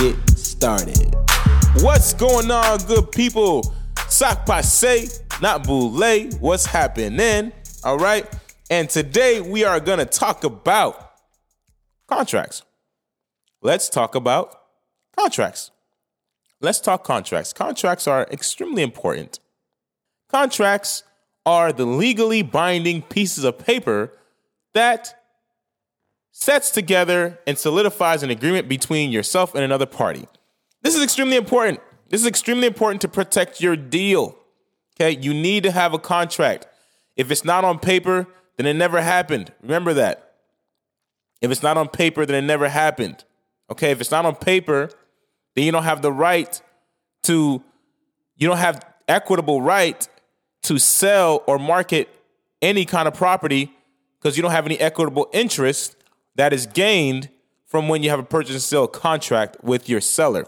[0.00, 1.14] get started.
[1.76, 3.74] What's going on, good people?
[4.08, 5.08] Sock passe,
[5.40, 5.90] not boule.
[6.40, 7.52] What's happening?
[7.84, 8.26] All right.
[8.70, 11.12] And today we are going to talk about
[12.06, 12.62] contracts.
[13.62, 14.58] Let's talk about
[15.16, 15.70] contracts.
[16.60, 17.52] Let's talk contracts.
[17.52, 19.40] Contracts are extremely important.
[20.30, 21.04] Contracts
[21.44, 24.12] are the legally binding pieces of paper
[24.74, 25.14] that
[26.38, 30.28] sets together and solidifies an agreement between yourself and another party.
[30.82, 31.80] This is extremely important.
[32.10, 34.36] This is extremely important to protect your deal.
[34.94, 36.66] Okay, you need to have a contract.
[37.16, 38.26] If it's not on paper,
[38.58, 39.50] then it never happened.
[39.62, 40.34] Remember that.
[41.40, 43.24] If it's not on paper, then it never happened.
[43.70, 44.90] Okay, if it's not on paper,
[45.54, 46.60] then you don't have the right
[47.22, 47.62] to,
[48.36, 50.06] you don't have equitable right
[50.64, 52.10] to sell or market
[52.60, 53.72] any kind of property
[54.20, 55.95] because you don't have any equitable interest
[56.36, 57.28] that is gained
[57.66, 60.46] from when you have a purchase and sale contract with your seller.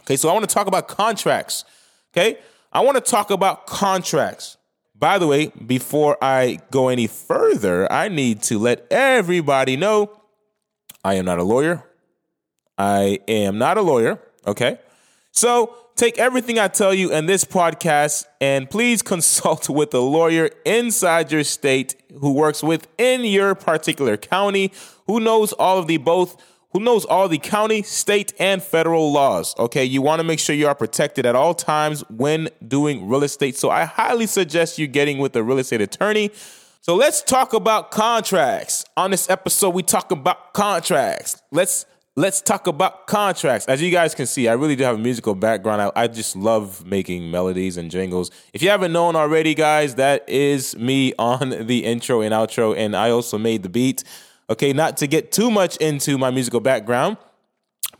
[0.00, 1.64] Okay, so I want to talk about contracts.
[2.12, 2.38] Okay,
[2.72, 4.56] I want to talk about contracts.
[4.94, 10.20] By the way, before I go any further, I need to let everybody know
[11.04, 11.84] I am not a lawyer.
[12.76, 14.20] I am not a lawyer.
[14.46, 14.78] Okay,
[15.30, 20.48] so take everything I tell you in this podcast and please consult with a lawyer
[20.64, 24.72] inside your state who works within your particular county
[25.08, 26.40] who knows all of the both
[26.72, 29.54] who knows all the county, state, and federal laws.
[29.58, 33.24] Okay, you want to make sure you are protected at all times when doing real
[33.24, 33.56] estate.
[33.56, 36.30] So I highly suggest you getting with a real estate attorney.
[36.82, 38.84] So let's talk about contracts.
[38.98, 41.40] On this episode, we talk about contracts.
[41.50, 41.86] Let's
[42.18, 43.64] let's talk about contracts.
[43.66, 45.80] As you guys can see, I really do have a musical background.
[45.80, 48.32] I, I, just love making melodies and jingles.
[48.52, 52.96] If you haven't known already, guys, that is me on the intro and outro, and
[52.96, 54.02] I also made the beat.
[54.50, 57.18] Okay, not to get too much into my musical background,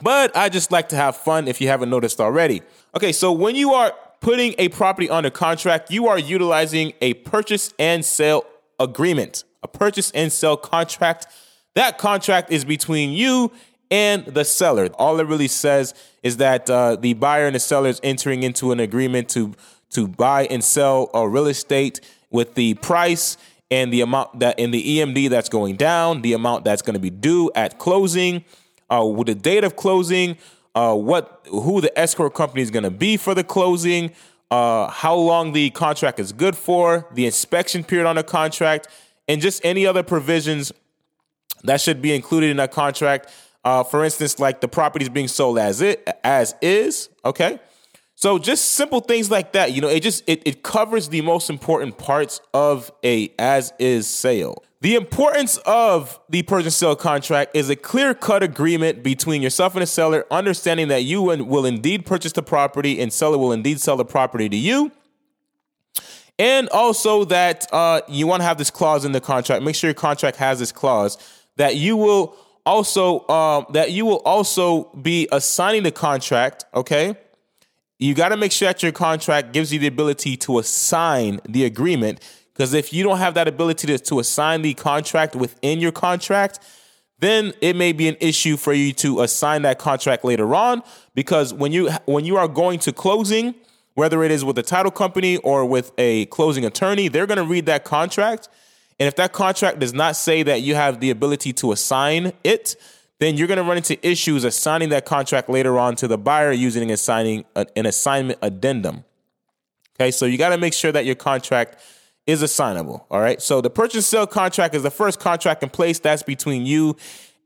[0.00, 2.62] but I just like to have fun if you haven't noticed already.
[2.96, 7.74] Okay, so when you are putting a property under contract, you are utilizing a purchase
[7.78, 8.46] and sale
[8.80, 11.26] agreement, a purchase and sale contract.
[11.74, 13.52] That contract is between you
[13.90, 14.88] and the seller.
[14.94, 18.72] All it really says is that uh, the buyer and the seller is entering into
[18.72, 19.54] an agreement to
[19.90, 23.36] to buy and sell a real estate with the price
[23.70, 27.00] and the amount that in the EMD that's going down, the amount that's going to
[27.00, 28.44] be due at closing,
[28.90, 30.36] uh, with the date of closing,
[30.74, 34.12] uh, what who the escrow company is going to be for the closing,
[34.50, 38.88] uh, how long the contract is good for, the inspection period on the contract,
[39.26, 40.72] and just any other provisions
[41.64, 43.32] that should be included in that contract.
[43.66, 47.08] Uh, for instance, like the property is being sold as it as is.
[47.24, 47.58] Okay.
[48.14, 51.50] So just simple things like that, you know, it just it, it covers the most
[51.50, 54.62] important parts of a as is sale.
[54.82, 59.82] The importance of the purchase sale contract is a clear cut agreement between yourself and
[59.82, 63.96] the seller, understanding that you will indeed purchase the property and seller will indeed sell
[63.96, 64.92] the property to you.
[66.38, 69.64] And also that uh, you want to have this clause in the contract.
[69.64, 71.18] Make sure your contract has this clause
[71.56, 76.66] that you will also um, that you will also be assigning the contract.
[76.74, 77.16] Okay,
[77.98, 81.64] you got to make sure that your contract gives you the ability to assign the
[81.64, 82.20] agreement.
[82.52, 86.58] Because if you don't have that ability to, to assign the contract within your contract,
[87.18, 90.82] then it may be an issue for you to assign that contract later on.
[91.14, 93.54] Because when you when you are going to closing,
[93.94, 97.44] whether it is with a title company or with a closing attorney, they're going to
[97.44, 98.48] read that contract.
[98.98, 102.76] And if that contract does not say that you have the ability to assign it,
[103.18, 106.52] then you're going to run into issues assigning that contract later on to the buyer
[106.52, 109.04] using assigning an assignment addendum.
[109.98, 111.78] Okay, so you got to make sure that your contract
[112.26, 113.06] is assignable.
[113.10, 115.98] All right, so the purchase sale contract is the first contract in place.
[115.98, 116.96] That's between you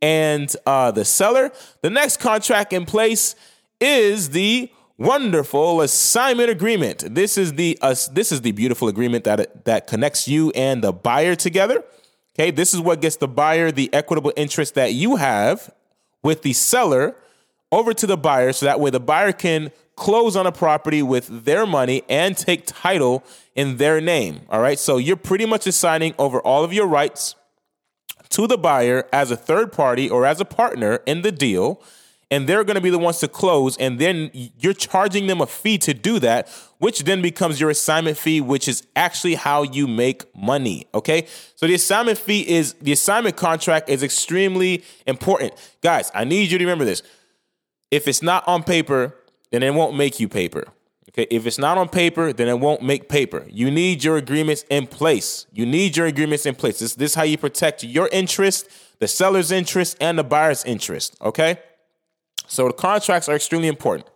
[0.00, 1.50] and uh, the seller.
[1.82, 3.34] The next contract in place
[3.80, 7.14] is the wonderful assignment agreement.
[7.14, 10.92] This is the uh, this is the beautiful agreement that that connects you and the
[10.92, 11.84] buyer together.
[12.34, 15.72] Okay, this is what gets the buyer the equitable interest that you have
[16.22, 17.16] with the seller
[17.70, 21.44] over to the buyer so that way the buyer can close on a property with
[21.44, 23.24] their money and take title
[23.54, 24.40] in their name.
[24.48, 27.34] All right, so you're pretty much assigning over all of your rights
[28.30, 31.82] to the buyer as a third party or as a partner in the deal.
[32.30, 35.46] And they're going to be the ones to close and then you're charging them a
[35.46, 36.48] fee to do that
[36.78, 41.26] which then becomes your assignment fee which is actually how you make money okay?
[41.56, 45.54] So the assignment fee is the assignment contract is extremely important.
[45.82, 47.02] Guys i need you to remember this.
[47.90, 49.14] If it's not on paper
[49.50, 50.64] then it won't make you paper
[51.10, 51.26] okay?
[51.30, 53.46] If it's not on paper then it won't make paper.
[53.48, 55.46] You need your agreements in place.
[55.52, 56.78] You need your agreements in place.
[56.78, 58.68] This, this is how you protect your interest
[59.00, 61.58] the seller's interest and the buyer's interest okay
[62.48, 64.08] so the contracts are extremely important.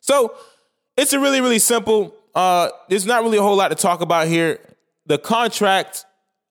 [0.00, 0.36] So
[0.96, 2.14] it's a really, really simple.
[2.34, 4.60] Uh, there's not really a whole lot to talk about here.
[5.06, 6.04] The contracts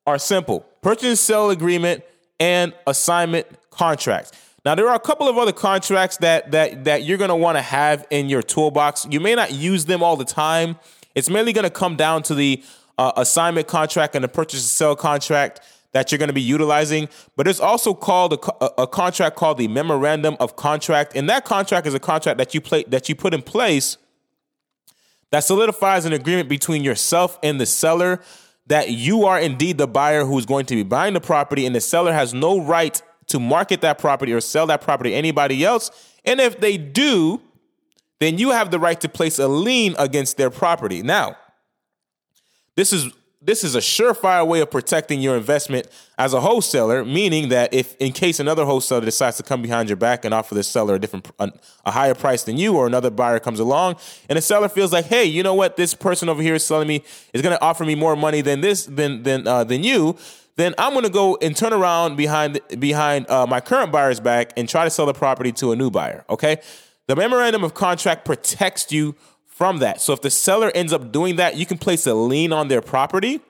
[0.06, 2.04] are simple: purchase and sale agreement
[2.40, 4.32] and assignment contracts.
[4.66, 7.58] Now there are a couple of other contracts that that that you're going to want
[7.58, 9.08] to have in your toolbox.
[9.10, 10.78] You may not use them all the time.
[11.16, 12.64] It's mainly going to come down to the
[12.98, 15.62] uh, assignment contract and the purchase and sale contract
[15.94, 19.68] that you're going to be utilizing, but it's also called a, a, contract called the
[19.68, 23.34] memorandum of contract, and that contract is a contract that you play that you put
[23.34, 23.98] in place
[25.32, 28.22] that solidifies an agreement between yourself and the seller
[28.68, 31.82] that you are indeed the buyer who's going to be buying the property, and the
[31.82, 35.90] seller has no right to market that property or sell that property to anybody else.
[36.26, 37.42] And if they do,
[38.20, 41.02] then you have the right to place a lien against their property.
[41.02, 41.38] Now,
[42.76, 43.12] this is
[43.42, 47.96] this is a surefire way of protecting your investment as a wholesaler, meaning that if
[47.96, 51.00] in case another wholesaler decides to come behind your back and offer the seller a
[51.00, 51.52] different a,
[51.86, 53.96] a, higher price than you or another buyer comes along
[54.30, 55.76] and the seller feels like, "Hey, you know what?
[55.76, 57.04] This person over here is selling me
[57.34, 60.18] is going to offer me more money than this than than uh, than you."
[60.58, 64.54] Then I'm going to go and turn around behind behind uh, my current buyer's back
[64.56, 66.62] and try to sell the property to a new buyer, okay?
[67.08, 69.16] The memorandum of contract protects you
[69.62, 70.02] from that.
[70.02, 72.82] So if the seller ends up doing that, you can place a lien on their
[72.82, 73.42] property.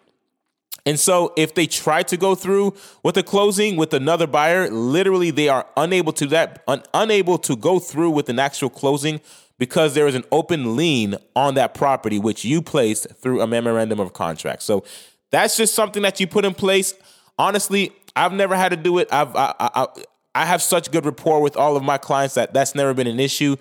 [0.86, 5.32] And so if they try to go through with a closing with another buyer, literally
[5.32, 9.22] they are unable to that un, unable to go through with an actual closing
[9.58, 14.02] because there is an open lien on that property which you placed through a memorandum
[14.02, 14.64] of contract.
[14.64, 14.84] So
[15.30, 16.94] that's just something that you put in place.
[17.40, 19.08] Honestly, I've never had to do it.
[19.14, 19.88] I've I, I,
[20.36, 23.22] I have such good rapport with all of my clients that that's never been an
[23.22, 23.56] issue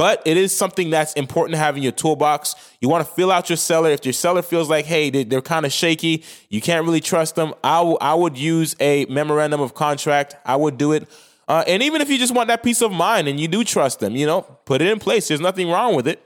[0.00, 2.54] but it is something that's important to have in your toolbox.
[2.80, 3.90] You want to fill out your seller.
[3.90, 7.52] If your seller feels like, hey, they're kind of shaky, you can't really trust them,
[7.62, 10.36] I, w- I would use a memorandum of contract.
[10.46, 11.06] I would do it.
[11.46, 14.00] Uh, and even if you just want that peace of mind and you do trust
[14.00, 15.28] them, you know, put it in place.
[15.28, 16.22] There's nothing wrong with it.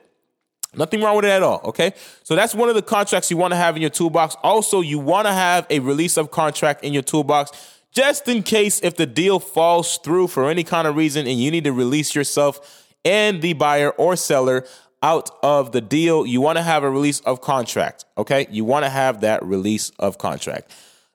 [0.77, 1.61] Nothing wrong with it at all.
[1.65, 1.95] Okay.
[2.23, 4.37] So that's one of the contracts you want to have in your toolbox.
[4.45, 7.51] Also, you want to have a release of contract in your toolbox
[7.91, 11.51] just in case if the deal falls through for any kind of reason and you
[11.51, 14.67] need to release yourself and the buyer or seller
[15.03, 16.27] out of the deal.
[16.27, 18.05] You want to have a release of contract.
[18.17, 18.47] Okay.
[18.51, 20.71] You want to have that release of contract.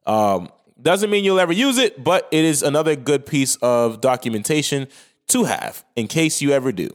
[0.05, 0.49] Um,
[0.81, 4.87] doesn't mean you'll ever use it, but it is another good piece of documentation
[5.29, 6.89] to have in case you ever do.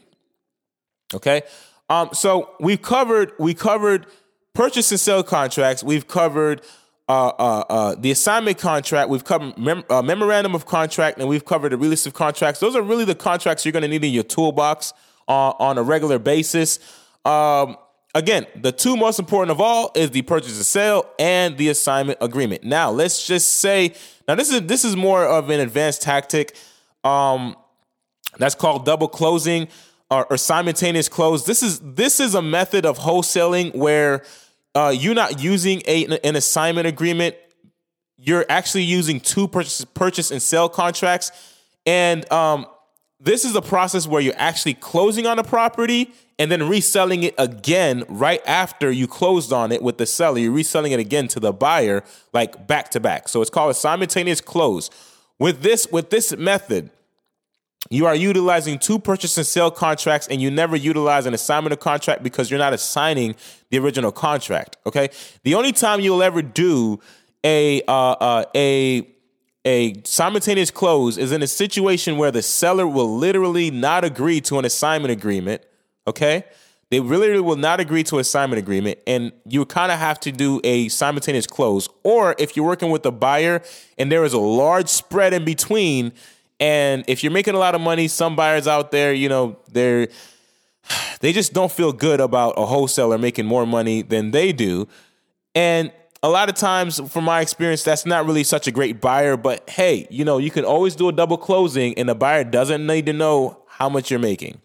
[1.12, 1.43] Okay.
[1.88, 4.06] Um, so we've covered we covered
[4.55, 5.82] purchase and sale contracts.
[5.82, 6.62] We've covered
[7.08, 11.44] uh, uh, uh, the assignment contract, we've covered mem- uh, memorandum of contract, and we've
[11.44, 12.60] covered the release of contracts.
[12.60, 14.92] Those are really the contracts you're going to need in your toolbox
[15.26, 16.78] on a regular basis.
[17.24, 17.76] Um,
[18.14, 22.18] again, the two most important of all is the purchase and sale and the assignment
[22.20, 22.64] agreement.
[22.64, 23.94] Now, let's just say
[24.28, 26.56] now this is this is more of an advanced tactic.
[27.02, 27.56] Um,
[28.38, 29.68] that's called double closing
[30.10, 31.44] or, or simultaneous close.
[31.44, 34.23] This is this is a method of wholesaling where
[34.75, 37.37] uh, you're not using a, an assignment agreement.
[38.16, 41.31] You're actually using two purchase, purchase and sale contracts.
[41.87, 42.66] And um,
[43.21, 47.35] this is a process where you're actually closing on a property and then reselling it
[47.38, 50.38] again right after you closed on it with the seller.
[50.38, 52.02] You're reselling it again to the buyer,
[52.33, 53.28] like back to back.
[53.28, 54.90] So it's called a simultaneous close.
[55.38, 56.90] With this, with this method,
[57.91, 61.81] you are utilizing two purchase and sale contracts and you never utilize an assignment of
[61.81, 63.35] contract because you're not assigning
[63.71, 65.09] the original contract okay?
[65.43, 67.00] The only time you'll ever do
[67.43, 69.09] a uh, uh, a
[69.67, 74.59] a simultaneous close is in a situation where the seller will literally not agree to
[74.59, 75.62] an assignment agreement
[76.07, 76.45] okay?
[76.91, 80.61] They literally will not agree to assignment agreement and you kind of have to do
[80.62, 81.88] a simultaneous close.
[82.03, 83.62] Or if you're working with a buyer
[83.99, 86.12] and there is a large spread in between
[86.61, 90.08] and if you're making a lot of money, some buyers out there, you know, they're
[91.20, 94.88] they just don't feel good about a wholesaler making more money than they do.
[95.54, 95.92] And
[96.23, 99.37] a lot of times, from my experience, that's not really such a great buyer.
[99.37, 102.87] But hey, you know, you can always do a double closing, and the buyer doesn't
[102.87, 104.61] need to know how much you're making,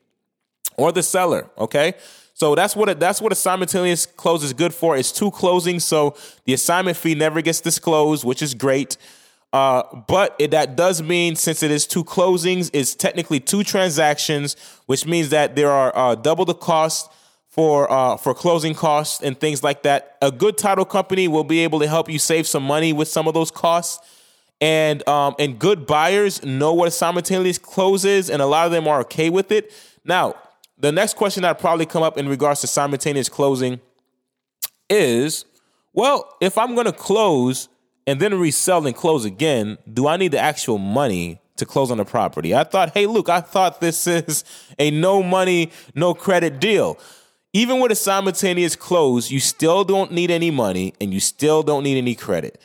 [0.78, 1.50] or the seller.
[1.58, 1.96] Okay,
[2.34, 4.96] so that's what a, that's what a simultaneous close is good for.
[4.96, 6.16] It's two closings, so
[6.46, 8.96] the assignment fee never gets disclosed, which is great.
[9.52, 14.56] Uh, but it, that does mean since it is two closings, it's technically two transactions,
[14.86, 17.12] which means that there are uh, double the cost
[17.48, 20.18] for uh, for closing costs and things like that.
[20.22, 23.28] A good title company will be able to help you save some money with some
[23.28, 24.06] of those costs.
[24.62, 28.72] And um, and good buyers know what a simultaneous close is, and a lot of
[28.72, 29.74] them are okay with it.
[30.04, 30.36] Now,
[30.78, 33.80] the next question that probably come up in regards to simultaneous closing
[34.90, 35.46] is,
[35.94, 37.70] well, if I'm going to close
[38.10, 41.98] and then resell and close again, do I need the actual money to close on
[41.98, 42.56] the property?
[42.56, 44.44] I thought, hey, Luc, I thought this is
[44.80, 46.98] a no money, no credit deal.
[47.54, 51.84] Even with a simultaneous close, you still don't need any money and you still don't
[51.84, 52.60] need any credit.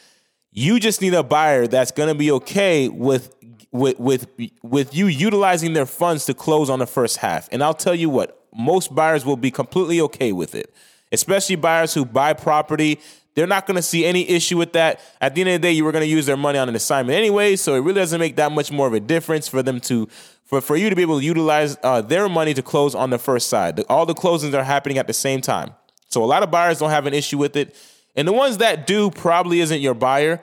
[0.51, 3.35] You just need a buyer that's going to be okay with
[3.71, 4.27] with with
[4.63, 7.51] with you utilizing their funds to close on the first half.
[7.53, 10.73] And I'll tell you what, most buyers will be completely okay with it.
[11.13, 12.99] Especially buyers who buy property,
[13.35, 15.01] they're not going to see any issue with that.
[15.21, 16.77] At the end of the day, you were going to use their money on an
[16.77, 19.81] assignment anyway, so it really doesn't make that much more of a difference for them
[19.81, 20.09] to
[20.45, 23.19] for, for you to be able to utilize uh, their money to close on the
[23.19, 23.83] first side.
[23.89, 25.75] All the closings are happening at the same time.
[26.09, 27.75] So a lot of buyers don't have an issue with it.
[28.15, 30.43] And the ones that do probably isn't your buyer.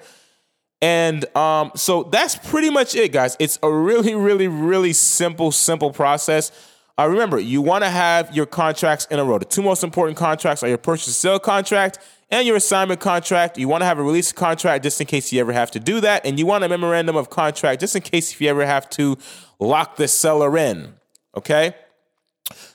[0.82, 3.38] And um, so that's pretty much it, guys.
[3.40, 6.52] It's a really, really, really simple, simple process.
[7.00, 9.38] Uh, remember, you want to have your contracts in a row.
[9.38, 12.00] The two most important contracts are your purchase sale contract
[12.32, 13.58] and your assignment contract.
[13.58, 16.00] You want to have a release contract just in case you ever have to do
[16.00, 16.26] that.
[16.26, 19.18] And you want a memorandum of contract just in case if you ever have to
[19.60, 20.94] lock the seller in.
[21.36, 21.76] Okay?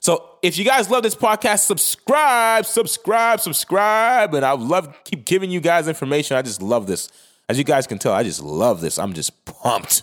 [0.00, 4.34] So if you guys love this podcast, subscribe, subscribe, subscribe.
[4.34, 6.36] And I love keep giving you guys information.
[6.36, 7.10] I just love this.
[7.48, 8.98] As you guys can tell, I just love this.
[8.98, 10.02] I'm just pumped,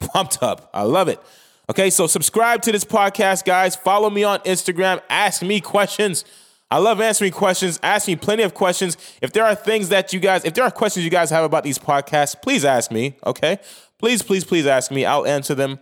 [0.00, 0.70] pumped up.
[0.72, 1.20] I love it.
[1.70, 3.74] Okay, so subscribe to this podcast, guys.
[3.74, 5.00] Follow me on Instagram.
[5.08, 6.24] Ask me questions.
[6.72, 7.78] I love answering questions.
[7.82, 8.96] Ask me plenty of questions.
[9.20, 11.64] If there are things that you guys, if there are questions you guys have about
[11.64, 13.14] these podcasts, please ask me.
[13.26, 13.58] Okay,
[13.98, 15.04] please, please, please ask me.
[15.04, 15.80] I'll answer them.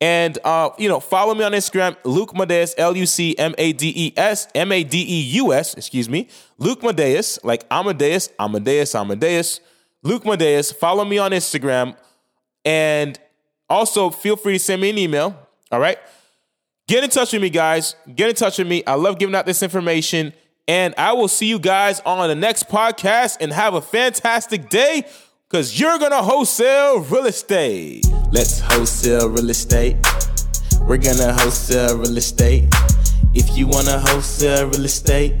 [0.00, 3.72] And uh, you know, follow me on Instagram, Luc Madeus, L U C M A
[3.72, 8.28] D E S, M A D E U S, excuse me, Luc Madeus, like Amadeus,
[8.38, 9.58] Amadeus, Amadeus,
[10.04, 10.72] Luc Madeus.
[10.72, 11.96] Follow me on Instagram,
[12.64, 13.18] and
[13.68, 15.36] also feel free to send me an email.
[15.72, 15.98] All right,
[16.90, 17.94] get in touch with me, guys.
[18.16, 18.82] Get in touch with me.
[18.84, 20.32] I love giving out this information,
[20.66, 23.36] and I will see you guys on the next podcast.
[23.40, 25.04] And have a fantastic day
[25.48, 28.06] because you're going to wholesale real estate.
[28.32, 29.96] Let's wholesale real estate.
[30.80, 32.64] We're going to wholesale real estate.
[33.34, 35.40] If you want to wholesale real estate,